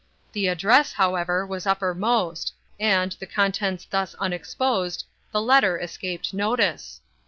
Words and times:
The 0.31 0.47
address, 0.47 0.93
however, 0.93 1.45
was 1.45 1.67
uppermost, 1.67 2.53
and, 2.79 3.11
the 3.19 3.27
contents 3.27 3.85
thus 3.85 4.15
unexposed, 4.15 5.05
the 5.31 5.43
letter 5.43 5.77
escaped 5.77 6.33
notice. 6.33 7.01